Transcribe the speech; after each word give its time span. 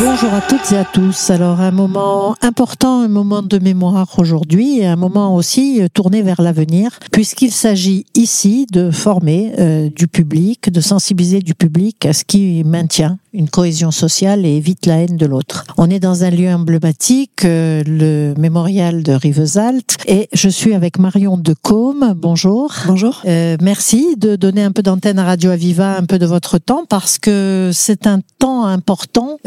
Bonjour 0.00 0.32
à 0.32 0.40
toutes 0.40 0.70
et 0.70 0.76
à 0.76 0.84
tous. 0.84 1.30
Alors 1.30 1.60
un 1.60 1.72
moment 1.72 2.36
important, 2.40 3.02
un 3.02 3.08
moment 3.08 3.42
de 3.42 3.58
mémoire 3.58 4.14
aujourd'hui 4.18 4.78
et 4.78 4.86
un 4.86 4.94
moment 4.94 5.34
aussi 5.34 5.82
euh, 5.82 5.88
tourné 5.92 6.22
vers 6.22 6.40
l'avenir 6.40 7.00
puisqu'il 7.10 7.50
s'agit 7.50 8.06
ici 8.14 8.66
de 8.70 8.92
former 8.92 9.52
euh, 9.58 9.90
du 9.90 10.06
public, 10.06 10.70
de 10.70 10.80
sensibiliser 10.80 11.40
du 11.40 11.56
public 11.56 12.06
à 12.06 12.12
ce 12.12 12.24
qui 12.24 12.62
maintient 12.62 13.18
une 13.32 13.48
cohésion 13.48 13.90
sociale 13.90 14.46
et 14.46 14.56
évite 14.56 14.86
la 14.86 15.02
haine 15.02 15.16
de 15.16 15.26
l'autre. 15.26 15.64
On 15.76 15.90
est 15.90 16.00
dans 16.00 16.24
un 16.24 16.30
lieu 16.30 16.52
emblématique, 16.52 17.44
euh, 17.44 17.82
le 17.86 18.34
mémorial 18.38 19.02
de 19.02 19.12
Rivesaltes 19.12 19.98
et 20.06 20.28
je 20.32 20.48
suis 20.48 20.74
avec 20.74 20.98
Marion 20.98 21.36
de 21.36 21.54
Côme. 21.54 22.14
Bonjour. 22.16 22.72
Bonjour. 22.86 23.22
Euh, 23.26 23.56
merci 23.60 24.16
de 24.16 24.36
donner 24.36 24.62
un 24.62 24.72
peu 24.72 24.82
d'antenne 24.82 25.18
à 25.18 25.24
Radio 25.24 25.50
Aviva, 25.50 25.96
un 25.96 26.04
peu 26.04 26.18
de 26.18 26.26
votre 26.26 26.58
temps 26.58 26.84
parce 26.88 27.18
que 27.18 27.70
c'est 27.72 28.06
un 28.06 28.20
temps 28.38 28.64
important. 28.64 29.38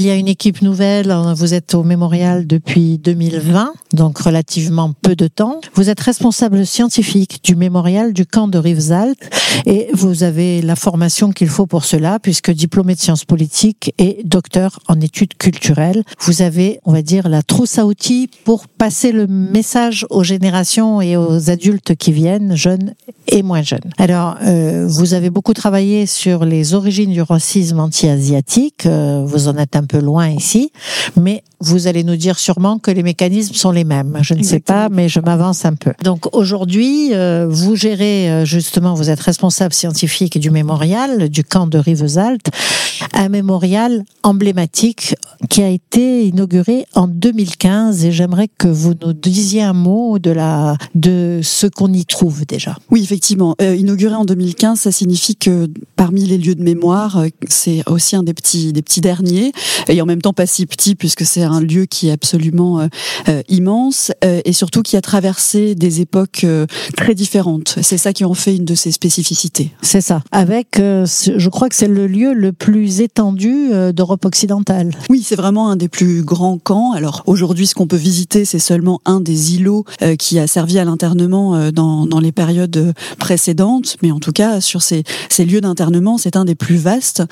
Il 0.00 0.06
y 0.06 0.10
a 0.10 0.14
une 0.14 0.28
équipe 0.28 0.62
nouvelle. 0.62 1.14
Vous 1.36 1.52
êtes 1.52 1.74
au 1.74 1.84
mémorial 1.84 2.46
depuis 2.46 2.96
2020, 2.96 3.74
donc 3.92 4.16
relativement 4.16 4.94
peu 5.02 5.14
de 5.14 5.26
temps. 5.26 5.60
Vous 5.74 5.90
êtes 5.90 6.00
responsable 6.00 6.64
scientifique 6.64 7.40
du 7.44 7.54
mémorial 7.54 8.14
du 8.14 8.24
camp 8.24 8.48
de 8.48 8.56
Rivesaltes 8.56 9.18
et 9.66 9.88
vous 9.92 10.22
avez 10.22 10.62
la 10.62 10.74
formation 10.74 11.32
qu'il 11.32 11.48
faut 11.48 11.66
pour 11.66 11.84
cela 11.84 12.18
puisque 12.18 12.50
diplômé 12.50 12.94
de 12.94 13.00
sciences 13.00 13.26
politiques 13.26 13.92
et 13.98 14.22
docteur 14.24 14.78
en 14.88 14.98
études 15.02 15.36
culturelles. 15.36 16.02
Vous 16.20 16.40
avez, 16.40 16.80
on 16.86 16.92
va 16.92 17.02
dire, 17.02 17.28
la 17.28 17.42
trousse 17.42 17.78
à 17.78 17.84
outils 17.84 18.30
pour 18.44 18.68
passer 18.68 19.12
le 19.12 19.26
message 19.26 20.06
aux 20.08 20.24
générations 20.24 21.02
et 21.02 21.18
aux 21.18 21.50
adultes 21.50 21.94
qui 21.94 22.12
viennent, 22.12 22.56
jeunes 22.56 22.94
et 23.28 23.42
moins 23.42 23.62
jeunes. 23.62 23.90
Alors, 23.98 24.36
euh, 24.42 24.86
vous 24.88 25.12
avez 25.12 25.28
beaucoup 25.28 25.52
travaillé 25.52 26.06
sur 26.06 26.46
les 26.46 26.72
origines 26.72 27.12
du 27.12 27.20
racisme 27.20 27.80
anti-asiatique. 27.80 28.86
Euh, 28.86 29.24
vous 29.26 29.48
en 29.48 29.58
êtes 29.58 29.76
un 29.76 29.84
peu 29.90 29.98
loin 29.98 30.28
ici, 30.28 30.72
mais 31.16 31.42
vous 31.60 31.86
allez 31.88 32.04
nous 32.04 32.16
dire 32.16 32.38
sûrement 32.38 32.78
que 32.78 32.90
les 32.90 33.02
mécanismes 33.02 33.54
sont 33.54 33.70
les 33.70 33.84
mêmes. 33.84 34.18
Je 34.22 34.34
ne 34.34 34.42
sais 34.42 34.60
pas, 34.60 34.88
mais 34.88 35.08
je 35.08 35.20
m'avance 35.20 35.64
un 35.64 35.74
peu. 35.74 35.92
Donc 36.02 36.34
aujourd'hui, 36.34 37.12
euh, 37.12 37.46
vous 37.48 37.76
gérez 37.76 38.30
euh, 38.30 38.44
justement, 38.44 38.94
vous 38.94 39.10
êtes 39.10 39.20
responsable 39.20 39.74
scientifique 39.74 40.38
du 40.38 40.50
mémorial 40.50 41.28
du 41.28 41.44
camp 41.44 41.66
de 41.66 41.78
Rivesaltes, 41.78 42.50
un 43.12 43.28
mémorial 43.28 44.04
emblématique 44.22 45.14
qui 45.48 45.62
a 45.62 45.68
été 45.68 46.26
inauguré 46.26 46.86
en 46.94 47.08
2015 47.08 48.04
et 48.04 48.12
j'aimerais 48.12 48.48
que 48.48 48.68
vous 48.68 48.94
nous 49.02 49.12
disiez 49.12 49.62
un 49.62 49.72
mot 49.72 50.18
de 50.18 50.30
la 50.30 50.76
de 50.94 51.40
ce 51.42 51.66
qu'on 51.66 51.92
y 51.92 52.04
trouve 52.04 52.44
déjà. 52.46 52.76
Oui, 52.90 53.02
effectivement, 53.02 53.54
euh, 53.62 53.74
inauguré 53.74 54.14
en 54.14 54.24
2015, 54.24 54.80
ça 54.80 54.92
signifie 54.92 55.36
que 55.36 55.68
parmi 55.96 56.26
les 56.26 56.38
lieux 56.38 56.54
de 56.54 56.62
mémoire, 56.62 57.18
euh, 57.18 57.28
c'est 57.48 57.82
aussi 57.88 58.16
un 58.16 58.22
des 58.22 58.34
petits 58.34 58.72
des 58.72 58.82
petits 58.82 59.00
derniers 59.00 59.52
et 59.88 60.00
en 60.02 60.06
même 60.06 60.22
temps 60.22 60.32
pas 60.32 60.46
si 60.46 60.66
petit 60.66 60.94
puisque 60.94 61.24
c'est 61.24 61.42
un 61.42 61.60
lieu 61.60 61.86
qui 61.86 62.08
est 62.08 62.12
absolument 62.12 62.80
euh, 63.28 63.42
immense 63.48 64.12
euh, 64.24 64.40
et 64.44 64.52
surtout 64.52 64.82
qui 64.82 64.96
a 64.96 65.00
traversé 65.00 65.74
des 65.74 66.00
époques 66.00 66.46
très 66.96 67.14
différentes. 67.14 67.78
C'est 67.82 67.98
ça 67.98 68.12
qui 68.12 68.24
en 68.24 68.34
fait 68.34 68.56
une 68.56 68.64
de 68.64 68.74
ses 68.74 68.92
spécificités. 68.92 69.70
C'est 69.82 70.00
ça. 70.00 70.22
Avec, 70.32 70.76
je 70.78 71.48
crois 71.48 71.68
que 71.68 71.74
c'est 71.74 71.88
le 71.88 72.06
lieu 72.06 72.32
le 72.32 72.52
plus 72.52 72.89
étendu 72.98 73.70
euh, 73.72 73.92
d'Europe 73.92 74.24
occidentale. 74.24 74.90
Oui, 75.08 75.22
c'est 75.22 75.36
vraiment 75.36 75.70
un 75.70 75.76
des 75.76 75.88
plus 75.88 76.22
grands 76.22 76.58
camps. 76.58 76.92
Alors 76.92 77.22
aujourd'hui, 77.26 77.66
ce 77.66 77.74
qu'on 77.74 77.86
peut 77.86 77.96
visiter, 77.96 78.44
c'est 78.44 78.58
seulement 78.58 79.00
un 79.04 79.20
des 79.20 79.54
îlots 79.54 79.84
euh, 80.02 80.16
qui 80.16 80.38
a 80.38 80.46
servi 80.46 80.78
à 80.78 80.84
l'internement 80.84 81.54
euh, 81.54 81.70
dans, 81.70 82.20
les 82.20 82.32
périodes 82.32 82.94
précédentes. 83.18 83.96
Mais 84.02 84.10
en 84.10 84.18
tout 84.18 84.32
cas, 84.32 84.60
sur 84.60 84.82
ces, 84.82 85.04
ces 85.28 85.44
lieux 85.44 85.60
d'internement, 85.60 86.18
c'est 86.18 86.36
un 86.36 86.44
des 86.44 86.54
plus 86.54 86.76
vastes. 86.76 87.22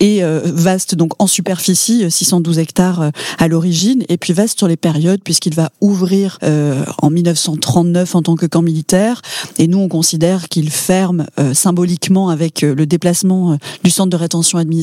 Et 0.00 0.22
vaste 0.22 0.94
donc 0.94 1.12
en 1.20 1.26
superficie, 1.26 2.04
euh, 2.04 2.10
612 2.10 2.58
hectares 2.58 3.10
à 3.38 3.48
l'origine, 3.48 4.04
et 4.08 4.16
puis 4.16 4.32
vaste 4.32 4.58
sur 4.58 4.68
les 4.68 4.76
périodes, 4.76 5.20
puisqu'il 5.22 5.54
va 5.54 5.70
ouvrir 5.80 6.38
en 6.42 7.10
1939 7.10 8.14
en 8.14 8.22
tant 8.22 8.36
que 8.36 8.46
camp 8.46 8.62
militaire. 8.62 9.22
Et 9.58 9.66
nous, 9.66 9.78
on 9.78 9.88
considère 9.88 10.48
qu'il 10.48 10.70
ferme 10.70 11.26
symboliquement 11.52 12.28
avec 12.28 12.62
le 12.62 12.86
déplacement 12.86 13.58
du 13.82 13.90
centre 13.90 14.10
de 14.10 14.16
rétention 14.16 14.58
administrative 14.58 14.81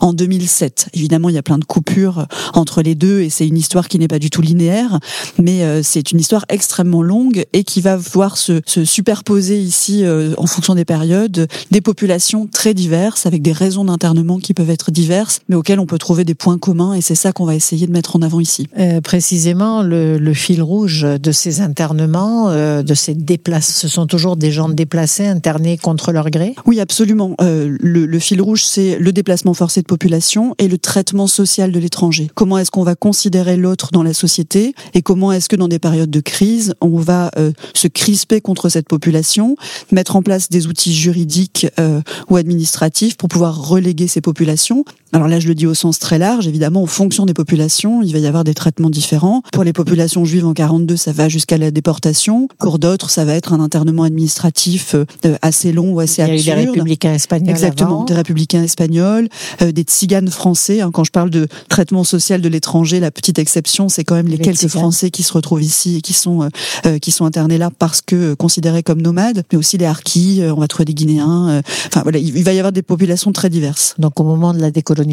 en 0.00 0.12
2007. 0.12 0.88
Évidemment, 0.94 1.28
il 1.28 1.34
y 1.34 1.38
a 1.38 1.42
plein 1.42 1.58
de 1.58 1.64
coupures 1.64 2.20
euh, 2.20 2.24
entre 2.52 2.82
les 2.82 2.94
deux 2.94 3.20
et 3.20 3.30
c'est 3.30 3.46
une 3.46 3.56
histoire 3.56 3.88
qui 3.88 3.98
n'est 3.98 4.08
pas 4.08 4.18
du 4.18 4.30
tout 4.30 4.42
linéaire, 4.42 4.98
mais 5.38 5.62
euh, 5.62 5.82
c'est 5.82 6.12
une 6.12 6.20
histoire 6.20 6.44
extrêmement 6.48 7.02
longue 7.02 7.44
et 7.52 7.64
qui 7.64 7.80
va 7.80 7.96
voir 7.96 8.36
se, 8.36 8.60
se 8.66 8.84
superposer 8.84 9.58
ici, 9.58 10.04
euh, 10.04 10.34
en 10.38 10.46
fonction 10.46 10.74
des 10.74 10.84
périodes, 10.84 11.48
des 11.70 11.80
populations 11.80 12.46
très 12.46 12.74
diverses 12.74 13.26
avec 13.26 13.42
des 13.42 13.52
raisons 13.52 13.84
d'internement 13.84 14.38
qui 14.38 14.54
peuvent 14.54 14.70
être 14.70 14.90
diverses, 14.90 15.40
mais 15.48 15.56
auxquelles 15.56 15.80
on 15.80 15.86
peut 15.86 15.98
trouver 15.98 16.24
des 16.24 16.34
points 16.34 16.58
communs 16.58 16.94
et 16.94 17.00
c'est 17.00 17.14
ça 17.14 17.32
qu'on 17.32 17.44
va 17.44 17.54
essayer 17.54 17.86
de 17.86 17.92
mettre 17.92 18.16
en 18.16 18.22
avant 18.22 18.40
ici. 18.40 18.66
Euh, 18.78 19.00
précisément, 19.00 19.82
le, 19.82 20.18
le 20.18 20.34
fil 20.34 20.62
rouge 20.62 21.02
de 21.02 21.32
ces 21.32 21.60
internements, 21.60 22.50
euh, 22.50 22.82
de 22.82 22.94
ces 22.94 23.14
déplacements, 23.14 23.74
ce 23.74 23.88
sont 23.88 24.06
toujours 24.06 24.36
des 24.36 24.50
gens 24.50 24.68
déplacés, 24.68 25.26
internés 25.26 25.78
contre 25.78 26.12
leur 26.12 26.30
gré? 26.30 26.54
Oui, 26.66 26.80
absolument. 26.80 27.34
Euh, 27.40 27.76
le, 27.80 28.06
le 28.06 28.18
fil 28.18 28.40
rouge, 28.40 28.64
c'est 28.64 28.93
le 28.98 29.12
déplacement 29.12 29.54
forcé 29.54 29.80
de 29.80 29.86
population 29.86 30.54
et 30.58 30.68
le 30.68 30.78
traitement 30.78 31.26
social 31.26 31.72
de 31.72 31.78
l'étranger. 31.78 32.30
Comment 32.34 32.58
est-ce 32.58 32.70
qu'on 32.70 32.84
va 32.84 32.94
considérer 32.94 33.56
l'autre 33.56 33.90
dans 33.92 34.02
la 34.02 34.14
société 34.14 34.74
et 34.94 35.02
comment 35.02 35.32
est-ce 35.32 35.48
que 35.48 35.56
dans 35.56 35.68
des 35.68 35.78
périodes 35.78 36.10
de 36.10 36.20
crise, 36.20 36.74
on 36.80 36.98
va 36.98 37.30
euh, 37.38 37.52
se 37.74 37.88
crisper 37.88 38.40
contre 38.40 38.68
cette 38.68 38.88
population, 38.88 39.56
mettre 39.90 40.16
en 40.16 40.22
place 40.22 40.48
des 40.48 40.66
outils 40.66 40.94
juridiques 40.94 41.66
euh, 41.78 42.00
ou 42.28 42.36
administratifs 42.36 43.16
pour 43.16 43.28
pouvoir 43.28 43.68
reléguer 43.68 44.08
ces 44.08 44.20
populations. 44.20 44.84
Alors 45.14 45.28
là, 45.28 45.38
je 45.38 45.46
le 45.46 45.54
dis 45.54 45.64
au 45.64 45.74
sens 45.74 46.00
très 46.00 46.18
large, 46.18 46.48
évidemment, 46.48 46.82
en 46.82 46.86
fonction 46.86 47.24
des 47.24 47.34
populations, 47.34 48.02
il 48.02 48.12
va 48.12 48.18
y 48.18 48.26
avoir 48.26 48.42
des 48.42 48.52
traitements 48.52 48.90
différents. 48.90 49.42
Pour 49.52 49.62
les 49.62 49.72
populations 49.72 50.24
juives 50.24 50.44
en 50.44 50.54
42, 50.54 50.96
ça 50.96 51.12
va 51.12 51.28
jusqu'à 51.28 51.56
la 51.56 51.70
déportation. 51.70 52.48
Pour 52.58 52.80
d'autres, 52.80 53.10
ça 53.10 53.24
va 53.24 53.34
être 53.34 53.52
un 53.52 53.60
internement 53.60 54.02
administratif 54.02 54.96
euh, 54.96 55.36
assez 55.40 55.70
long 55.72 55.92
ou 55.92 56.00
assez 56.00 56.22
Il 56.22 56.26
y 56.26 56.30
a 56.30 56.34
eu 56.34 56.36
absurde. 56.38 56.56
des 56.56 56.66
républicains 56.66 57.14
espagnols. 57.14 57.50
Exactement, 57.50 57.90
avant. 57.98 58.04
des 58.06 58.14
républicains 58.14 58.64
espagnols, 58.64 59.28
euh, 59.62 59.70
des 59.70 59.82
tziganes 59.82 60.28
français. 60.30 60.80
hein. 60.80 60.90
quand 60.92 61.04
je 61.04 61.12
parle 61.12 61.30
de 61.30 61.46
traitement 61.68 62.02
social 62.02 62.40
de 62.40 62.48
l'étranger, 62.48 62.98
la 62.98 63.12
petite 63.12 63.38
exception, 63.38 63.88
c'est 63.88 64.02
quand 64.02 64.16
même 64.16 64.26
les, 64.26 64.36
Les 64.36 64.42
quelques 64.44 64.56
tziganes. 64.62 64.80
Français 64.80 65.10
qui 65.12 65.22
se 65.22 65.32
retrouvent 65.32 65.62
ici 65.62 65.98
et 65.98 66.00
qui 66.00 66.12
sont 66.12 66.42
euh, 66.42 66.48
euh, 66.86 66.98
qui 66.98 67.12
sont 67.12 67.24
internés 67.24 67.56
là 67.58 67.70
parce 67.70 68.00
que 68.00 68.16
euh, 68.32 68.34
considérés 68.34 68.82
comme 68.82 69.00
nomades, 69.00 69.44
mais 69.52 69.58
aussi 69.58 69.78
les 69.78 69.86
harkis. 69.86 70.40
euh, 70.42 70.52
on 70.52 70.58
va 70.58 70.66
trouver 70.66 70.86
des 70.86 70.94
Guinéens. 70.94 71.48
euh, 71.50 71.62
Enfin 71.86 72.02
voilà, 72.02 72.18
il, 72.18 72.36
il 72.36 72.42
va 72.42 72.52
y 72.52 72.58
avoir 72.58 72.72
des 72.72 72.82
populations 72.82 73.30
très 73.30 73.48
diverses. 73.48 73.94
Donc 74.00 74.18
au 74.18 74.24
moment 74.24 74.52
de 74.52 74.58
la 74.58 74.72
décolonisation, 74.72 75.03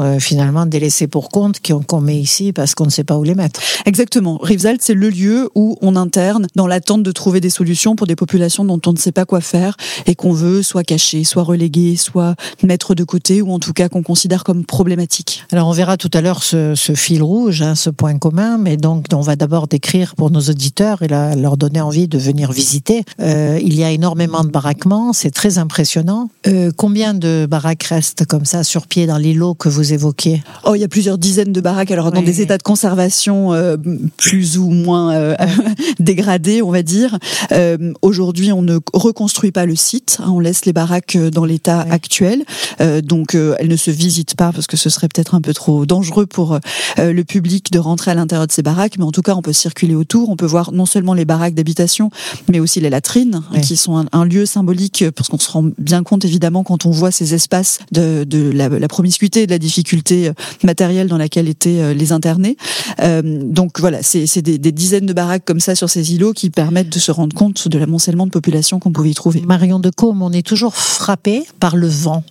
euh, 0.00 0.18
finalement 0.18 0.66
pour 1.10 1.28
compte 1.28 1.60
qu'on 1.86 2.00
met 2.00 2.18
ici 2.18 2.52
parce 2.52 2.74
qu'on 2.74 2.84
ne 2.84 2.90
sait 2.90 3.04
pas 3.04 3.18
où 3.18 3.22
les 3.24 3.34
mettre. 3.34 3.60
Exactement. 3.86 4.38
Rivesaltes, 4.42 4.82
c'est 4.82 4.94
le 4.94 5.10
lieu 5.10 5.48
où 5.54 5.76
on 5.80 5.96
interne 5.96 6.46
dans 6.54 6.66
l'attente 6.66 7.02
de 7.02 7.12
trouver 7.12 7.40
des 7.40 7.50
solutions 7.50 7.96
pour 7.96 8.06
des 8.06 8.16
populations 8.16 8.64
dont 8.64 8.80
on 8.86 8.92
ne 8.92 8.98
sait 8.98 9.12
pas 9.12 9.24
quoi 9.24 9.40
faire 9.40 9.76
et 10.06 10.14
qu'on 10.14 10.32
veut 10.32 10.62
soit 10.62 10.84
cacher, 10.84 11.24
soit 11.24 11.42
reléguer, 11.42 11.96
soit 11.96 12.34
mettre 12.62 12.94
de 12.94 13.04
côté 13.04 13.42
ou 13.42 13.52
en 13.52 13.58
tout 13.58 13.72
cas 13.72 13.88
qu'on 13.88 14.02
considère 14.02 14.44
comme 14.44 14.64
problématiques. 14.64 15.44
Alors 15.52 15.68
on 15.68 15.72
verra 15.72 15.96
tout 15.96 16.10
à 16.14 16.20
l'heure 16.20 16.42
ce, 16.42 16.74
ce 16.74 16.94
fil 16.94 17.22
rouge, 17.22 17.62
hein, 17.62 17.74
ce 17.74 17.90
point 17.90 18.18
commun, 18.18 18.58
mais 18.58 18.76
donc 18.76 19.06
on 19.12 19.20
va 19.20 19.36
d'abord 19.36 19.68
décrire 19.68 20.14
pour 20.14 20.30
nos 20.30 20.40
auditeurs 20.40 21.02
et 21.02 21.08
la- 21.08 21.34
leur 21.36 21.56
donner 21.56 21.80
envie 21.80 22.08
de 22.08 22.18
venir 22.18 22.52
visiter. 22.52 23.04
Euh, 23.20 23.58
il 23.62 23.74
y 23.74 23.84
a 23.84 23.90
énormément 23.90 24.44
de 24.44 24.50
baraquements, 24.50 25.12
c'est 25.12 25.30
très 25.30 25.58
impressionnant. 25.58 26.30
Euh, 26.46 26.70
combien 26.76 27.14
de 27.14 27.46
baraques 27.48 27.84
restent 27.84 28.24
comme 28.26 28.44
ça 28.44 28.64
sur 28.64 28.86
pied 28.86 29.06
dans 29.06 29.17
l'îlot 29.18 29.54
que 29.54 29.68
vous 29.68 29.92
évoquiez 29.92 30.42
Oh, 30.64 30.74
il 30.74 30.80
y 30.80 30.84
a 30.84 30.88
plusieurs 30.88 31.18
dizaines 31.18 31.52
de 31.52 31.60
baraques, 31.60 31.90
alors 31.90 32.10
dans 32.12 32.20
Oui. 32.20 32.26
des 32.26 32.40
états 32.40 32.58
de 32.58 32.62
conservation 32.62 33.52
euh, 33.52 33.76
plus 34.16 34.58
ou 34.58 34.70
moins 34.70 35.12
euh, 35.14 35.34
dégradés, 36.00 36.62
on 36.62 36.70
va 36.70 36.82
dire. 36.82 37.18
Euh, 37.52 37.92
Aujourd'hui, 38.02 38.52
on 38.52 38.62
ne 38.62 38.78
reconstruit 38.92 39.52
pas 39.52 39.66
le 39.66 39.76
site, 39.76 40.18
hein, 40.20 40.30
on 40.30 40.40
laisse 40.40 40.64
les 40.64 40.72
baraques 40.72 41.16
dans 41.16 41.44
l'état 41.44 41.84
Oui. 41.86 41.92
actuel. 41.92 42.44
Donc, 43.02 43.34
elles 43.34 43.68
ne 43.68 43.76
se 43.76 43.90
visitent 43.90 44.34
pas 44.36 44.52
parce 44.52 44.66
que 44.66 44.76
ce 44.76 44.90
serait 44.90 45.08
peut-être 45.08 45.34
un 45.34 45.40
peu 45.40 45.52
trop 45.54 45.86
dangereux 45.86 46.26
pour 46.26 46.58
le 46.98 47.22
public 47.22 47.70
de 47.72 47.78
rentrer 47.78 48.10
à 48.10 48.14
l'intérieur 48.14 48.46
de 48.46 48.52
ces 48.52 48.62
baraques. 48.62 48.98
Mais 48.98 49.04
en 49.04 49.12
tout 49.12 49.22
cas, 49.22 49.34
on 49.34 49.42
peut 49.42 49.52
circuler 49.52 49.94
autour, 49.94 50.28
on 50.30 50.36
peut 50.36 50.46
voir 50.46 50.72
non 50.72 50.86
seulement 50.86 51.14
les 51.14 51.24
baraques 51.24 51.54
d'habitation, 51.54 52.10
mais 52.48 52.60
aussi 52.60 52.80
les 52.80 52.90
latrines, 52.90 53.42
Oui. 53.52 53.60
qui 53.60 53.76
sont 53.76 53.96
un, 53.98 54.06
un 54.12 54.24
lieu 54.24 54.46
symbolique, 54.46 55.04
parce 55.14 55.28
qu'on 55.28 55.38
se 55.38 55.50
rend 55.50 55.64
bien 55.78 56.02
compte 56.02 56.24
évidemment 56.24 56.62
quand 56.64 56.86
on 56.86 56.90
voit 56.90 57.10
ces 57.10 57.34
espaces 57.34 57.80
de, 57.92 58.24
de 58.24 58.50
la, 58.50 58.68
la 58.68 58.88
promiscuité 58.88 59.07
et 59.36 59.46
de 59.46 59.50
la 59.50 59.58
difficulté 59.58 60.28
euh, 60.28 60.32
matérielle 60.62 61.08
dans 61.08 61.16
laquelle 61.16 61.48
étaient 61.48 61.80
euh, 61.80 61.94
les 61.94 62.12
internés. 62.12 62.56
Euh, 63.00 63.22
donc 63.24 63.80
voilà, 63.80 64.02
c'est 64.02 64.42
des, 64.42 64.58
des 64.58 64.72
dizaines 64.72 65.06
de 65.06 65.12
baraques 65.12 65.44
comme 65.44 65.60
ça 65.60 65.74
sur 65.74 65.90
ces 65.90 66.14
îlots 66.14 66.32
qui 66.32 66.50
permettent 66.50 66.92
de 66.92 66.98
se 66.98 67.10
rendre 67.10 67.34
compte 67.34 67.68
de 67.68 67.78
l'amoncellement 67.78 68.26
de 68.26 68.30
population 68.30 68.78
qu'on 68.78 68.92
pouvait 68.92 69.10
y 69.10 69.14
trouver. 69.14 69.40
Marion 69.40 69.78
de 69.78 69.90
Côme, 69.90 70.22
on 70.22 70.32
est 70.32 70.46
toujours 70.46 70.74
frappé 70.76 71.42
par 71.60 71.76
le 71.76 71.88
vent. 71.88 72.24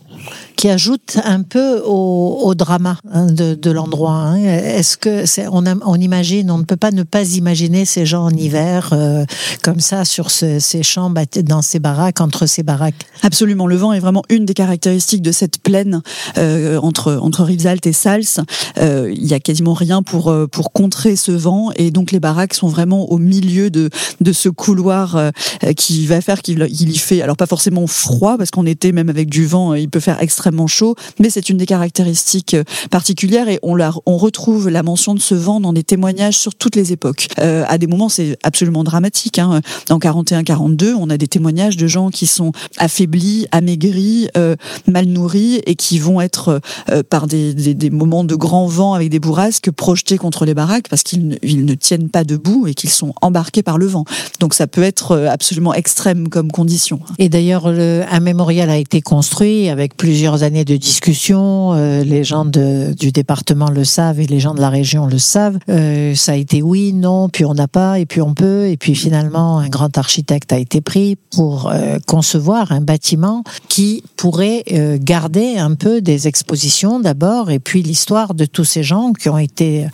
Qui 0.56 0.70
ajoute 0.70 1.18
un 1.24 1.44
peu 1.44 1.82
au, 1.86 2.40
au 2.44 2.56
drama 2.56 2.98
hein, 3.12 3.28
de, 3.28 3.72
l'endroit. 3.72 4.14
Hein. 4.14 4.38
Est-ce 4.38 4.98
que 4.98 5.24
on, 5.52 5.96
imagine, 5.96 6.50
on 6.52 6.58
ne 6.58 6.64
peut 6.64 6.78
pas 6.78 6.92
ne 6.92 7.04
pas 7.04 7.24
imaginer 7.24 7.86
ces 7.86 8.06
gens 8.06 8.26
en 8.26 8.32
hiver 8.32 8.90
euh, 8.94 9.26
comme 9.62 9.80
ça 9.80 10.06
sur 10.06 10.32
ce, 10.32 10.60
ces 10.60 10.84
champs 10.84 11.14
dans 11.44 11.62
ces 11.62 11.80
baraques, 11.80 12.22
entre 12.22 12.46
ces 12.46 12.64
baraques? 12.64 13.06
Absolument, 13.24 13.68
le 13.68 13.76
vent 13.76 13.94
est 13.94 14.00
vraiment 14.00 14.24
une 14.30 14.46
des 14.46 14.54
caractéristiques 14.54 15.22
de 15.22 15.32
cette 15.32 15.60
plaine 15.60 16.02
euh, 16.38 16.80
entre 16.80 17.20
entre 17.22 17.44
Rivesaltes 17.44 17.86
et 17.86 17.94
Sals. 17.94 18.44
Euh, 18.80 19.14
il 19.16 19.26
y 19.26 19.34
a 19.34 19.40
quasiment 19.40 19.74
rien 19.74 20.02
pour 20.02 20.30
euh, 20.30 20.48
pour 20.48 20.72
contrer 20.72 21.16
ce 21.16 21.32
vent 21.32 21.72
et 21.76 21.92
donc 21.92 22.12
les 22.12 22.20
baraques 22.20 22.54
sont 22.54 22.68
vraiment 22.68 23.12
au 23.12 23.18
milieu 23.18 23.70
de 23.70 23.90
de 24.22 24.32
ce 24.32 24.50
couloir 24.50 25.16
euh, 25.16 25.32
qui 25.76 26.06
va 26.06 26.22
faire 26.22 26.42
qu'il 26.42 26.66
il 26.70 26.90
y 26.90 26.98
fait 26.98 27.22
alors 27.22 27.38
pas 27.38 27.46
forcément 27.46 27.88
froid 27.88 28.38
parce 28.38 28.52
qu'en 28.52 28.66
été 28.66 28.92
même 28.92 29.10
avec 29.10 29.30
du 29.30 29.46
vent 29.46 29.74
il 29.74 29.90
peut 29.90 30.00
faire 30.00 30.07
extrêmement 30.20 30.68
chaud, 30.68 30.96
mais 31.20 31.30
c'est 31.30 31.50
une 31.50 31.58
des 31.58 31.66
caractéristiques 31.66 32.54
euh, 32.54 32.64
particulières 32.90 33.50
et 33.50 33.60
on, 33.64 33.76
la, 33.76 33.92
on 34.06 34.18
retrouve 34.18 34.70
la 34.70 34.84
mention 34.84 35.16
de 35.16 35.20
ce 35.20 35.36
vent 35.36 35.60
dans 35.60 35.74
des 35.74 35.84
témoignages 35.84 36.38
sur 36.38 36.56
toutes 36.56 36.76
les 36.76 36.92
époques. 36.92 37.28
Euh, 37.40 37.66
à 37.68 37.78
des 37.78 37.88
moments, 37.88 38.10
c'est 38.10 38.38
absolument 38.44 38.84
dramatique. 38.84 39.40
Hein. 39.40 39.62
Dans 39.88 40.00
41-42, 40.00 40.94
on 40.94 41.10
a 41.10 41.18
des 41.18 41.28
témoignages 41.28 41.78
de 41.78 41.88
gens 41.88 42.10
qui 42.10 42.28
sont 42.28 42.52
affaiblis, 42.78 43.48
amaigris, 43.52 44.30
euh, 44.38 44.56
mal 44.88 45.06
nourris 45.06 45.62
et 45.66 45.76
qui 45.76 46.00
vont 46.00 46.22
être 46.22 46.62
par 47.10 47.28
des, 47.28 47.54
des, 47.54 47.90
moments 47.90 48.24
de 48.24 48.36
grand 48.36 48.68
vent 48.68 48.94
avec 48.94 49.10
des 49.10 49.20
bourrasques 49.20 49.72
projetés 49.72 50.18
contre 50.18 50.46
les 50.46 50.54
baraques 50.54 50.88
parce 50.90 51.04
qu'ils 51.04 51.28
ne, 51.44 51.74
tiennent 51.74 52.10
pas 52.10 52.24
debout 52.24 52.68
et 52.68 52.74
qu'ils 52.74 52.90
sont 52.90 53.14
embarqués 53.22 53.64
par 53.64 53.78
le 53.78 53.86
vent. 53.86 54.06
Donc 54.40 54.54
ça 54.54 54.68
peut 54.68 54.84
être 54.84 55.18
absolument 55.18 55.74
extrême 55.74 56.30
comme 56.30 56.52
condition. 56.52 57.00
Et 57.20 57.30
d'ailleurs, 57.30 57.68
un 57.68 58.20
mémorial 58.20 58.70
a 58.70 58.78
été 58.78 59.02
construit 59.02 59.70
avec 59.70 59.97
plusieurs 59.98 60.44
années 60.44 60.66
de 60.66 60.78
discussion. 60.78 61.74
Euh, 61.74 62.04
les 62.04 62.24
gens 62.24 62.46
de, 62.46 62.94
du 62.94 63.12
département 63.12 63.70
le 63.70 63.84
savent 63.84 64.20
et 64.20 64.28
les 64.28 64.40
gens 64.40 64.54
de 64.54 64.62
la 64.62 64.70
région 64.70 65.08
le 65.08 65.18
savent. 65.18 65.58
Euh, 65.70 66.16
ça 66.16 66.34
a 66.34 66.36
été 66.36 66.62
oui, 66.62 66.94
non, 66.94 67.30
puis 67.30 67.46
on 67.46 67.54
n'a 67.54 67.68
pas, 67.68 68.00
et 68.00 68.06
puis 68.06 68.22
on 68.22 68.34
peut. 68.34 68.68
Et 68.68 68.78
puis 68.78 68.96
finalement, 68.96 69.60
un 69.60 69.70
grand 69.70 69.98
architecte 69.98 70.54
a 70.54 70.60
été 70.60 70.82
pris 70.82 71.18
pour 71.32 71.70
euh, 71.70 71.98
concevoir 72.06 72.72
un 72.72 72.82
bâtiment 72.82 73.44
qui 73.68 74.04
pourrait 74.16 74.64
euh, 74.72 74.98
garder 75.00 75.58
un 75.58 75.76
peu 75.76 76.02
des 76.02 76.28
expositions 76.28 77.00
d'abord, 77.00 77.52
et 77.52 77.60
puis 77.60 77.82
l'histoire 77.82 78.34
de 78.34 78.46
tous 78.46 78.64
ces 78.64 78.84
gens 78.84 79.14
qui 79.14 79.30
ont 79.30 79.38
été 79.38 79.88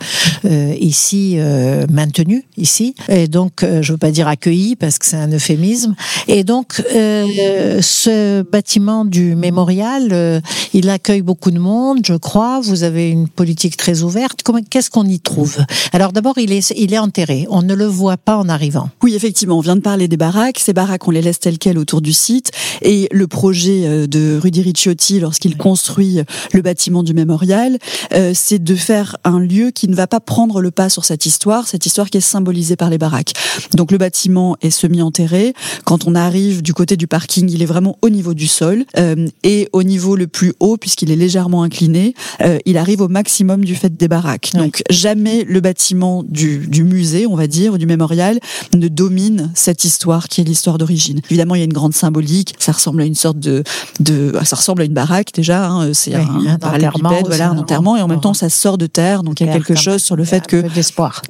euh, 0.44 0.74
ici 0.78 1.36
maintenus 1.90 2.42
ici. 2.56 2.94
Et 3.08 3.28
donc, 3.28 3.64
je 3.80 3.92
veux 3.92 3.98
pas 3.98 4.10
dire 4.10 4.28
accueillis 4.28 4.76
parce 4.76 4.98
que 4.98 5.06
c'est 5.06 5.16
un 5.16 5.30
euphémisme. 5.32 5.94
Et 6.28 6.44
donc, 6.44 6.74
ce 6.74 8.42
bâtiment 8.42 9.04
du 9.04 9.34
mémorial 9.34 9.93
euh, 10.12 10.40
il 10.72 10.90
accueille 10.90 11.22
beaucoup 11.22 11.50
de 11.50 11.58
monde, 11.58 12.00
je 12.04 12.14
crois. 12.14 12.60
Vous 12.60 12.82
avez 12.82 13.10
une 13.10 13.28
politique 13.28 13.76
très 13.76 14.02
ouverte. 14.02 14.42
Qu'est-ce 14.70 14.90
qu'on 14.90 15.06
y 15.06 15.20
trouve? 15.20 15.58
Alors 15.92 16.12
d'abord, 16.12 16.38
il 16.38 16.52
est, 16.52 16.72
il 16.76 16.92
est 16.92 16.98
enterré. 16.98 17.46
On 17.48 17.62
ne 17.62 17.74
le 17.74 17.86
voit 17.86 18.16
pas 18.16 18.36
en 18.36 18.48
arrivant. 18.48 18.90
Oui, 19.02 19.14
effectivement, 19.14 19.58
on 19.58 19.60
vient 19.60 19.76
de 19.76 19.80
parler 19.80 20.08
des 20.08 20.16
baraques. 20.16 20.58
Ces 20.58 20.72
baraques, 20.72 21.06
on 21.06 21.10
les 21.10 21.22
laisse 21.22 21.40
telles 21.40 21.58
quelles 21.58 21.78
autour 21.78 22.00
du 22.00 22.12
site. 22.12 22.50
Et 22.82 23.08
le 23.12 23.26
projet 23.26 23.86
euh, 23.86 24.06
de 24.06 24.38
Rudy 24.42 24.62
Ricciotti, 24.62 25.20
lorsqu'il 25.20 25.56
construit 25.56 26.20
le 26.52 26.62
bâtiment 26.62 27.02
du 27.02 27.14
mémorial, 27.14 27.78
euh, 28.12 28.32
c'est 28.34 28.62
de 28.62 28.74
faire 28.74 29.16
un 29.24 29.38
lieu 29.38 29.70
qui 29.70 29.88
ne 29.88 29.94
va 29.94 30.06
pas 30.06 30.20
prendre 30.20 30.60
le 30.60 30.70
pas 30.70 30.88
sur 30.88 31.04
cette 31.04 31.26
histoire, 31.26 31.68
cette 31.68 31.86
histoire 31.86 32.10
qui 32.10 32.18
est 32.18 32.22
symbolisée 32.22 32.76
par 32.76 32.90
les 32.90 32.98
baraques. 32.98 33.32
Donc 33.74 33.92
le 33.92 33.98
bâtiment 33.98 34.56
est 34.60 34.70
semi-enterré. 34.70 35.54
Quand 35.84 36.06
on 36.06 36.14
arrive 36.14 36.62
du 36.62 36.74
côté 36.74 36.96
du 36.96 37.06
parking, 37.06 37.48
il 37.50 37.62
est 37.62 37.66
vraiment 37.66 37.96
au 38.02 38.10
niveau 38.10 38.34
du 38.34 38.48
sol. 38.48 38.84
et 39.42 39.68
au 39.72 39.82
niveau 39.84 40.16
le 40.16 40.26
plus 40.26 40.52
haut, 40.60 40.76
puisqu'il 40.76 41.10
est 41.10 41.16
légèrement 41.16 41.62
incliné, 41.62 42.14
euh, 42.40 42.58
il 42.64 42.76
arrive 42.78 43.00
au 43.00 43.08
maximum 43.08 43.64
du 43.64 43.74
fait 43.74 43.96
des 43.96 44.08
baraques. 44.08 44.52
Donc 44.54 44.82
jamais 44.90 45.44
le 45.44 45.60
bâtiment 45.60 46.22
du, 46.26 46.66
du 46.66 46.84
musée, 46.84 47.26
on 47.26 47.36
va 47.36 47.46
dire, 47.46 47.74
ou 47.74 47.78
du 47.78 47.86
mémorial, 47.86 48.38
ne 48.74 48.88
domine 48.88 49.50
cette 49.54 49.84
histoire 49.84 50.28
qui 50.28 50.40
est 50.40 50.44
l'histoire 50.44 50.78
d'origine. 50.78 51.20
Évidemment, 51.30 51.54
il 51.54 51.58
y 51.58 51.62
a 51.62 51.64
une 51.64 51.72
grande 51.72 51.94
symbolique. 51.94 52.54
Ça 52.58 52.72
ressemble 52.72 53.02
à 53.02 53.04
une 53.04 53.14
sorte 53.14 53.38
de, 53.38 53.62
de 54.00 54.32
ça 54.44 54.56
ressemble 54.56 54.82
à 54.82 54.84
une 54.84 54.94
baraque 54.94 55.32
déjà. 55.34 55.68
Hein, 55.68 55.92
c'est 55.92 56.14
un, 56.14 56.46
un 56.46 56.58
parallélépipède, 56.58 57.26
voilà, 57.26 57.50
un 57.50 57.58
enterrement, 57.58 57.96
et 57.96 58.02
en 58.02 58.08
même 58.08 58.20
temps, 58.20 58.34
ça 58.34 58.48
sort 58.48 58.78
de 58.78 58.86
terre. 58.86 59.22
Donc 59.22 59.40
il 59.40 59.46
y 59.46 59.50
a 59.50 59.52
quelque 59.52 59.74
chose 59.74 60.02
sur 60.02 60.16
le 60.16 60.24
fait 60.24 60.46
que, 60.46 60.64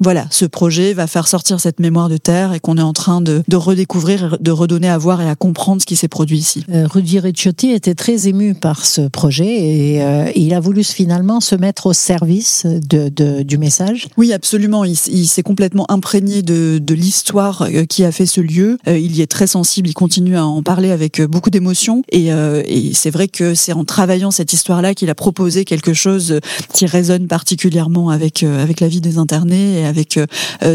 voilà, 0.01 0.27
ce 0.29 0.45
projet 0.45 0.93
va 0.93 1.07
faire 1.07 1.27
sortir 1.27 1.59
cette 1.59 1.79
mémoire 1.79 2.09
de 2.09 2.17
terre 2.17 2.53
et 2.53 2.59
qu'on 2.59 2.77
est 2.77 2.81
en 2.81 2.93
train 2.93 3.21
de, 3.21 3.43
de 3.47 3.55
redécouvrir, 3.55 4.37
de 4.39 4.51
redonner 4.51 4.89
à 4.89 4.97
voir 4.97 5.21
et 5.21 5.29
à 5.29 5.35
comprendre 5.35 5.81
ce 5.81 5.85
qui 5.85 5.95
s'est 5.95 6.07
produit 6.07 6.37
ici. 6.37 6.63
Euh, 6.69 6.87
Rudy 6.87 7.19
Ricciotti 7.19 7.71
était 7.71 7.95
très 7.95 8.27
ému 8.27 8.44
par 8.53 8.85
ce 8.85 9.07
projet 9.07 9.47
et 9.47 10.03
euh, 10.03 10.31
il 10.35 10.53
a 10.53 10.59
voulu 10.59 10.83
finalement 10.83 11.39
se 11.39 11.55
mettre 11.55 11.87
au 11.87 11.93
service 11.93 12.65
de, 12.65 13.09
de 13.09 13.43
du 13.43 13.57
message. 13.57 14.07
Oui, 14.17 14.33
absolument. 14.33 14.83
Il, 14.83 14.97
il 15.07 15.27
s'est 15.27 15.43
complètement 15.43 15.89
imprégné 15.89 16.41
de, 16.41 16.79
de 16.81 16.93
l'histoire 16.93 17.63
euh, 17.63 17.85
qui 17.85 18.03
a 18.03 18.11
fait 18.11 18.25
ce 18.25 18.41
lieu. 18.41 18.77
Euh, 18.87 18.97
il 18.97 19.15
y 19.15 19.21
est 19.21 19.27
très 19.27 19.47
sensible. 19.47 19.89
Il 19.89 19.93
continue 19.93 20.37
à 20.37 20.45
en 20.45 20.61
parler 20.63 20.91
avec 20.91 21.21
beaucoup 21.21 21.49
d'émotion. 21.49 22.03
Et, 22.11 22.27
et 22.27 22.93
c'est 22.93 23.09
vrai 23.09 23.27
que 23.27 23.53
c'est 23.53 23.73
en 23.73 23.85
travaillant 23.85 24.31
cette 24.31 24.53
histoire-là 24.53 24.93
qu'il 24.93 25.09
a 25.09 25.15
proposé 25.15 25.65
quelque 25.65 25.93
chose 25.93 26.39
qui 26.73 26.85
résonne 26.85 27.27
particulièrement 27.27 28.09
avec 28.09 28.43
avec 28.43 28.79
la 28.79 28.87
vie 28.87 29.01
des 29.01 29.17
internés 29.17 29.79
et 29.79 29.85
avec 29.85 30.19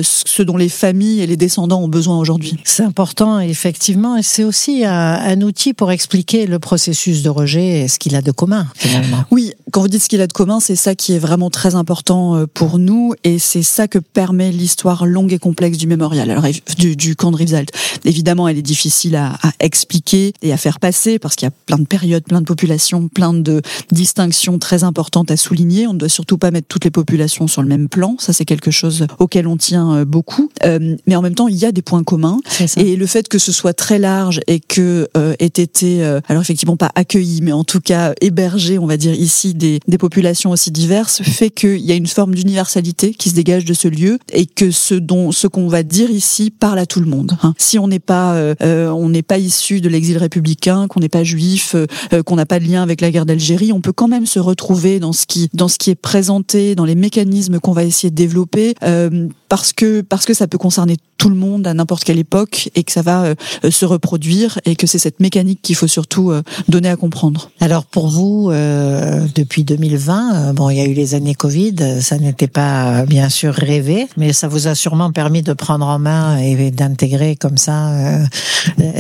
ce 0.03 0.43
dont 0.43 0.57
les 0.57 0.69
familles 0.69 1.21
et 1.21 1.27
les 1.27 1.37
descendants 1.37 1.83
ont 1.83 1.89
besoin 1.89 2.19
aujourd'hui. 2.19 2.57
C'est 2.65 2.83
important, 2.83 3.41
effectivement, 3.41 4.17
et 4.17 4.23
c'est 4.23 4.45
aussi 4.45 4.85
un, 4.85 4.93
un 4.93 5.41
outil 5.43 5.75
pour 5.75 5.91
expliquer 5.91 6.47
le 6.47 6.59
processus 6.59 7.23
de 7.23 7.29
rejet 7.29 7.60
et 7.61 7.89
ce 7.89 7.99
qu'il 7.99 8.15
a 8.17 8.23
de 8.23 8.31
commun 8.31 8.67
finalement. 8.75 9.25
Oui, 9.31 9.53
quand 9.71 9.83
vous 9.83 9.89
dites 9.89 10.03
ce 10.03 10.09
qu'il 10.09 10.21
a 10.21 10.27
de 10.27 10.33
commun, 10.33 10.61
c'est 10.61 10.77
ça 10.77 10.95
qui 10.95 11.13
est 11.13 11.19
vraiment 11.19 11.51
très 11.51 11.75
important 11.75 12.37
euh, 12.37 12.47
pour 12.47 12.79
nous 12.79 13.15
et 13.25 13.39
c'est 13.39 13.63
ça 13.63 13.89
que 13.89 13.99
permet 13.99 14.51
l'histoire 14.51 15.07
longue 15.07 15.33
et 15.33 15.39
complexe 15.39 15.79
du 15.79 15.87
mémorial, 15.87 16.31
alors 16.31 16.45
du, 16.79 16.97
du 16.97 17.17
camp 17.17 17.31
de 17.31 17.37
Rivesaltes. 17.37 17.73
Évidemment, 18.05 18.49
elle 18.49 18.59
est 18.59 18.63
difficile 18.63 19.17
à, 19.17 19.39
à 19.43 19.53
expliquer 19.61 20.33
et 20.43 20.53
à 20.53 20.57
faire 20.57 20.81
passer 20.81 21.19
parce 21.19 21.37
qu'il 21.37 21.47
y 21.47 21.49
a 21.49 21.55
plein 21.67 21.79
de 21.79 21.87
périodes, 21.87 22.25
plein 22.25 22.41
de 22.41 22.47
populations, 22.47 23.09
plein 23.09 23.33
de 23.33 23.63
distinctions 23.93 24.59
très 24.59 24.85
importantes 24.85 25.31
à 25.31 25.37
souligner. 25.37 25.87
On 25.87 25.93
ne 25.93 25.99
doit 25.99 26.09
surtout 26.09 26.39
pas 26.39 26.51
mettre 26.51 26.69
toutes 26.69 26.85
les 26.85 26.91
populations 26.91 27.47
sur 27.47 27.63
le 27.63 27.69
même 27.69 27.89
plan. 27.89 28.17
Ça, 28.19 28.33
c'est 28.33 28.45
quelque 28.45 28.71
chose 28.71 29.07
auquel 29.19 29.47
on 29.47 29.57
tient 29.57 29.93
euh, 29.93 30.05
beaucoup. 30.05 30.51
Euh, 30.65 30.97
mais 31.07 31.17
en 31.17 31.23
même 31.23 31.35
temps, 31.35 31.49
il 31.49 31.57
y 31.57 31.65
a 31.65 31.73
des 31.73 31.83
points 31.83 32.05
communs 32.05 32.41
et 32.77 32.97
le 32.97 33.07
fait 33.07 33.29
que 33.29 33.39
ce 33.39 33.53
soit 33.53 33.73
très 33.73 33.99
large 33.99 34.41
et 34.47 34.61
que 34.61 35.09
euh, 35.17 35.35
ait 35.39 35.47
été, 35.47 36.05
euh, 36.05 36.21
alors 36.29 36.43
effectivement 36.43 36.77
pas 36.77 36.91
accueilli, 36.95 37.41
mais 37.43 37.50
en 37.53 37.65
tout 37.65 37.81
cas 37.81 38.15
héberger, 38.21 38.79
on 38.79 38.87
va 38.87 38.97
dire 38.97 39.15
ici, 39.15 39.55
des, 39.55 39.81
des 39.87 39.99
populations 39.99 40.51
aussi 40.51 40.71
diverses, 40.71 41.23
fait 41.23 41.51
qu'il 41.51 41.79
y 41.79 41.93
a 41.93 41.95
une 41.95 42.07
forme 42.07 42.35
d'universalité 42.35 43.13
qui 43.15 43.31
se 43.31 43.35
dégage 43.35 43.65
de 43.65 43.75
ce 43.75 43.89
lieu 43.89 44.19
et 44.33 44.47
que 44.47 44.71
ce 44.71 44.95
dont 44.95 45.33
ce 45.33 45.47
qu'on 45.47 45.69
va 45.69 45.83
dire 45.83 46.11
ici 46.11 46.51
parle 46.51 46.79
à 46.79 46.87
tout 46.87 47.01
le 47.01 47.07
monde. 47.07 47.37
Hein. 47.43 47.55
Si 47.59 47.79
on 47.79 47.89
n'est 47.89 47.99
pas 47.99 48.35
euh, 48.35 48.55
euh 48.63 48.91
on 48.91 49.09
n'est 49.09 49.23
pas 49.23 49.39
issu 49.39 49.81
de 49.81 49.89
l'exil 49.89 50.19
républicain, 50.19 50.87
qu'on 50.89 51.01
n'est 51.01 51.09
pas 51.09 51.25
juif, 51.25 51.75
euh, 51.75 51.87
euh, 52.13 52.23
qu'on 52.23 52.37
n'a 52.37 52.47
pas 52.47 52.59
de 52.59 52.65
lien 52.65 52.83
avec 52.83 53.01
la 53.01 53.11
guerre 53.11 53.27
d'Algérie, 53.27 53.73
on 53.73 53.81
peut 53.81 53.93
quand 53.93 54.09
même 54.09 54.27
se 54.27 54.39
retrouver 54.39 55.01
dans 55.01 55.13
ce 55.13 55.27
qui 55.27 55.49
dans 55.55 55.69
ce 55.69 55.79
qui 55.79 55.91
est 55.91 55.95
présenté, 55.95 56.75
dans 56.75 56.85
les 56.85 56.95
mécanismes 56.95 57.59
qu'on 57.61 57.73
va 57.73 57.85
essayer 57.85 58.11
de 58.11 58.15
développer, 58.15 58.75
euh, 58.83 59.29
parce 59.51 59.75
que 59.75 60.01
parce 60.01 60.25
que 60.25 60.33
ça 60.33 60.47
peut 60.47 60.57
concerner 60.57 60.97
tout 61.19 61.29
le 61.29 61.35
monde 61.35 61.67
à 61.67 61.75
n'importe 61.75 62.05
quelle 62.05 62.19
époque 62.19 62.71
et 62.75 62.83
que 62.83 62.93
ça 62.93 63.03
va 63.03 63.35
se 63.69 63.85
reproduire 63.85 64.59
et 64.65 64.75
que 64.75 64.87
c'est 64.87 64.99
cette 64.99 65.21
mécanique 65.21 65.61
qu'il 65.61 65.77
faut 65.77 65.87
surtout 65.87 66.33
donner 66.69 66.89
à 66.89 66.97
comprendre. 66.97 67.51
Alors 67.61 67.85
pour 67.85 68.09
vous, 68.09 68.51
euh, 68.51 69.27
depuis 69.35 69.65
2020, 69.65 70.35
euh, 70.35 70.53
bon, 70.55 70.71
il 70.71 70.77
y 70.79 70.81
a 70.81 70.87
eu 70.87 70.95
les 70.95 71.15
années 71.15 71.35
Covid, 71.35 72.01
ça 72.01 72.17
n'était 72.17 72.47
pas 72.47 73.05
bien 73.05 73.29
sûr 73.29 73.53
rêvé, 73.53 74.09
mais 74.17 74.33
ça 74.33 74.49
vous 74.49 74.67
a 74.67 74.75
sûrement 74.75 75.13
permis 75.13 75.43
de 75.43 75.53
prendre 75.53 75.87
en 75.87 75.99
main 75.99 76.39
et 76.39 76.71
d'intégrer 76.71 77.37
comme 77.37 77.59
ça 77.59 77.91
euh, 77.91 78.25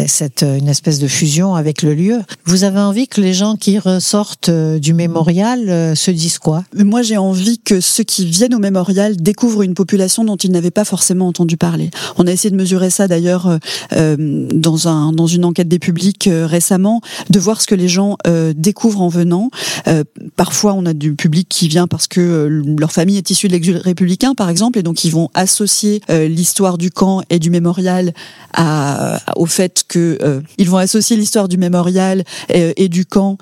cette 0.06 0.42
une 0.42 0.68
espèce 0.68 0.98
de 0.98 1.08
fusion 1.08 1.54
avec 1.54 1.82
le 1.82 1.94
lieu. 1.94 2.20
Vous 2.44 2.64
avez 2.64 2.80
envie 2.80 3.08
que 3.08 3.20
les 3.20 3.34
gens 3.34 3.56
qui 3.56 3.78
ressortent 3.78 4.48
euh, 4.48 4.78
du 4.78 4.94
mémorial 4.94 5.68
euh, 5.68 5.94
se 5.94 6.10
disent 6.10 6.38
quoi? 6.38 6.64
Moi, 6.74 7.02
j'ai 7.02 7.16
envie 7.16 7.58
que 7.58 7.80
ceux 7.80 8.04
qui 8.04 8.26
viennent 8.26 8.54
au 8.54 8.58
mémorial 8.58 9.16
découvrent 9.16 9.62
une 9.62 9.74
population 9.74 10.24
dont 10.24 10.36
ils 10.44 10.50
n'avaient 10.50 10.70
pas 10.70 10.84
forcément 10.84 11.28
entendu 11.28 11.56
parler. 11.56 11.90
On 12.16 12.26
a 12.26 12.32
essayé 12.32 12.50
de 12.50 12.56
mesurer 12.56 12.90
ça 12.90 13.08
d'ailleurs 13.08 13.58
euh, 13.92 14.46
dans 14.52 14.88
un 14.88 15.12
dans 15.12 15.26
une 15.26 15.44
enquête 15.44 15.68
des 15.68 15.78
publics 15.78 16.28
récemment, 16.30 17.00
de 17.30 17.38
voir 17.38 17.60
ce 17.60 17.66
que 17.66 17.74
les 17.74 17.88
gens 17.88 18.16
découvrent 18.54 19.02
en 19.02 19.08
venant 19.08 19.50
euh, 19.88 20.04
parfois, 20.36 20.74
on 20.74 20.86
a 20.86 20.92
du 20.92 21.14
public 21.14 21.48
qui 21.48 21.68
vient 21.68 21.86
parce 21.86 22.06
que 22.06 22.20
euh, 22.20 22.62
leur 22.78 22.92
famille 22.92 23.16
est 23.16 23.30
issue 23.30 23.48
de 23.48 23.52
l'exil 23.52 23.76
républicain, 23.76 24.34
par 24.34 24.48
exemple, 24.48 24.78
et 24.78 24.82
donc 24.82 25.04
ils 25.04 25.10
vont 25.10 25.30
associer 25.34 26.00
euh, 26.10 26.28
l'histoire 26.28 26.78
du 26.78 26.90
camp 26.90 27.22
et 27.30 27.38
du 27.38 27.50
mémorial 27.50 28.12
à, 28.52 29.20
au 29.36 29.46
fait 29.46 29.84
que 29.86 30.18
ils 30.58 30.68
vont 30.68 30.78
associer 30.78 31.16
l'histoire 31.16 31.48
du 31.48 31.56
mémorial 31.56 32.24
et, 32.48 32.84
et 32.84 32.88
du 32.88 33.06
camp 33.06 33.38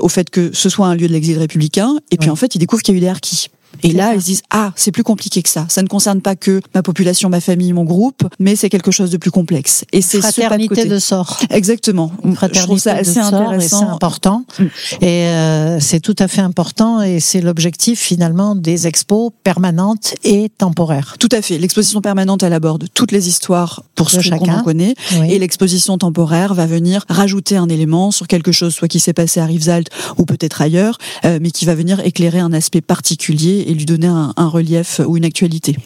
au 0.00 0.08
fait 0.08 0.30
que 0.30 0.50
ce 0.52 0.68
soit 0.68 0.86
un 0.86 0.94
lieu 0.94 1.08
de 1.08 1.12
l'exil 1.12 1.38
républicain. 1.38 1.96
Et 2.10 2.16
puis 2.16 2.30
en 2.30 2.36
fait, 2.36 2.54
ils 2.54 2.58
découvrent 2.58 2.82
qu'il 2.82 2.94
y 2.94 2.96
a 2.96 2.98
eu 2.98 3.00
des 3.00 3.08
harkis. 3.08 3.48
Et 3.82 3.92
là, 3.92 4.14
ils 4.14 4.20
se 4.20 4.26
disent 4.26 4.42
ah, 4.50 4.72
c'est 4.76 4.92
plus 4.92 5.02
compliqué 5.02 5.42
que 5.42 5.48
ça. 5.48 5.66
Ça 5.68 5.82
ne 5.82 5.88
concerne 5.88 6.20
pas 6.20 6.36
que 6.36 6.60
ma 6.74 6.82
population, 6.82 7.28
ma 7.28 7.40
famille, 7.40 7.72
mon 7.72 7.84
groupe, 7.84 8.22
mais 8.38 8.56
c'est 8.56 8.68
quelque 8.68 8.90
chose 8.90 9.10
de 9.10 9.16
plus 9.16 9.30
complexe. 9.30 9.84
Et 9.92 10.02
c'est 10.02 10.20
fraternité 10.20 10.84
de, 10.84 10.94
de, 10.94 10.98
sort. 10.98 11.38
Exactement. 11.50 12.12
Une 12.24 12.34
fraternité 12.34 12.60
Je 12.60 12.66
trouve 12.66 12.78
ça 12.78 12.94
assez 12.94 13.18
intéressant. 13.18 13.80
C'est 13.80 13.84
important. 13.86 14.44
Mm. 14.58 14.64
Et 15.00 15.06
euh, 15.06 15.80
c'est 15.80 16.00
tout 16.00 16.16
à 16.18 16.28
fait 16.28 16.40
important. 16.40 17.02
Et 17.02 17.20
c'est 17.20 17.40
l'objectif 17.40 18.00
finalement 18.00 18.54
des 18.54 18.86
expos 18.86 19.30
permanentes 19.44 20.14
et 20.24 20.48
temporaires. 20.48 21.16
Tout 21.18 21.28
à 21.32 21.42
fait. 21.42 21.58
L'exposition 21.58 22.00
permanente, 22.00 22.42
elle 22.42 22.52
aborde 22.52 22.86
toutes 22.94 23.12
les 23.12 23.28
histoires 23.28 23.84
pour 23.94 24.10
ce 24.10 24.28
qu'on 24.28 24.50
en 24.50 24.62
connaît. 24.62 24.94
Et 25.28 25.38
l'exposition 25.38 25.98
temporaire 25.98 26.54
va 26.54 26.66
venir 26.66 27.04
rajouter 27.08 27.56
un 27.56 27.68
élément 27.68 28.10
sur 28.10 28.26
quelque 28.26 28.52
chose, 28.52 28.74
soit 28.74 28.88
qui 28.88 29.00
s'est 29.00 29.12
passé 29.12 29.40
à 29.40 29.46
Rivesaltes 29.46 29.90
ou 30.18 30.24
peut-être 30.24 30.62
ailleurs, 30.62 30.98
euh, 31.24 31.38
mais 31.40 31.50
qui 31.50 31.64
va 31.64 31.74
venir 31.74 32.00
éclairer 32.00 32.40
un 32.40 32.52
aspect 32.52 32.80
particulier 32.80 33.64
et 33.72 33.74
lui 33.74 33.86
donner 33.86 34.06
un, 34.06 34.32
un 34.36 34.48
relief 34.48 35.00
ou 35.06 35.16
une 35.16 35.24
actualité. 35.24 35.76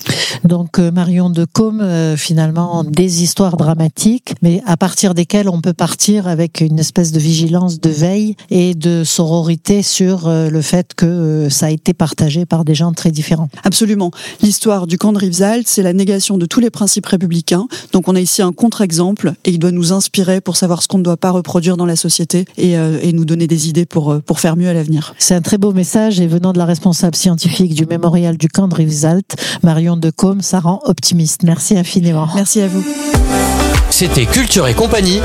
Donc 0.44 0.78
euh, 0.78 0.90
Marion 0.90 1.30
de 1.30 1.44
Côme, 1.44 1.80
euh, 1.80 2.16
finalement, 2.16 2.84
des 2.84 3.22
histoires 3.22 3.56
dramatiques, 3.56 4.34
mais 4.42 4.60
à 4.66 4.76
partir 4.76 5.14
desquelles 5.14 5.48
on 5.48 5.60
peut 5.60 5.72
partir 5.72 6.26
avec 6.26 6.60
une 6.60 6.78
espèce 6.78 7.12
de 7.12 7.18
vigilance, 7.18 7.80
de 7.80 7.90
veille 7.90 8.36
et 8.50 8.74
de 8.74 9.04
sororité 9.04 9.82
sur 9.82 10.28
le 10.28 10.60
fait 10.62 10.94
que 10.94 11.48
ça 11.50 11.66
a 11.66 11.70
été 11.70 11.94
partagé 11.94 12.44
par 12.44 12.64
des 12.64 12.74
gens 12.74 12.92
très 12.92 13.10
différents. 13.10 13.48
Absolument. 13.62 14.10
L'histoire 14.42 14.86
du 14.86 14.98
camp 14.98 15.12
de 15.12 15.18
Rivesaltes, 15.18 15.68
c'est 15.68 15.82
la 15.82 15.92
négation 15.92 16.38
de 16.38 16.46
tous 16.46 16.60
les 16.60 16.70
principes 16.70 17.06
républicains. 17.06 17.66
Donc 17.92 18.08
on 18.08 18.16
a 18.16 18.20
ici 18.20 18.42
un 18.42 18.52
contre-exemple 18.52 19.34
et 19.44 19.50
il 19.50 19.58
doit 19.58 19.70
nous 19.70 19.92
inspirer 19.92 20.40
pour 20.40 20.56
savoir 20.56 20.82
ce 20.82 20.88
qu'on 20.88 20.98
ne 20.98 21.04
doit 21.04 21.16
pas 21.16 21.30
reproduire 21.30 21.76
dans 21.76 21.86
la 21.86 21.96
société 21.96 22.44
et, 22.56 22.72
et 22.72 23.12
nous 23.12 23.24
donner 23.24 23.46
des 23.46 23.68
idées 23.68 23.86
pour, 23.86 24.20
pour 24.22 24.40
faire 24.40 24.56
mieux 24.56 24.68
à 24.68 24.74
l'avenir. 24.74 25.14
C'est 25.18 25.34
un 25.34 25.42
très 25.42 25.58
beau 25.58 25.72
message 25.72 26.20
et 26.20 26.26
venant 26.26 26.52
de 26.52 26.58
la 26.58 26.64
responsable 26.64 27.14
scientifique 27.14 27.74
du 27.76 27.86
mémorial 27.86 28.36
du 28.36 28.48
camp 28.48 28.66
de 28.66 28.74
Rivesaltes, 28.74 29.36
Marion 29.62 29.96
de 29.96 30.10
Côme, 30.10 30.40
ça 30.40 30.58
rend 30.58 30.80
optimiste. 30.84 31.42
Merci 31.44 31.76
infiniment. 31.76 32.28
Merci 32.34 32.62
à 32.62 32.68
vous. 32.68 32.84
C'était 33.90 34.26
Culture 34.26 34.66
et 34.66 34.74
compagnie 34.74 35.20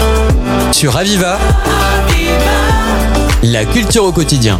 sur 0.72 0.98
Aviva. 0.98 1.40
La 3.44 3.66
culture 3.66 4.04
au 4.04 4.12
quotidien. 4.12 4.60